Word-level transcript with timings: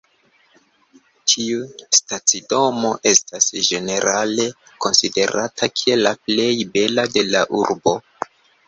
Tiu 1.33 1.59
stacidomo 1.97 2.91
estas 3.11 3.51
ĝenerale 3.69 4.49
konsiderata 4.87 5.73
kiel 5.83 6.07
la 6.11 6.19
plej 6.27 6.53
bela 6.75 7.09
de 7.19 7.31
la 7.33 7.47
urbo. 7.63 7.99